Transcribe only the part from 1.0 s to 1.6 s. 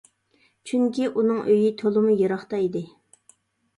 ئۇنىڭ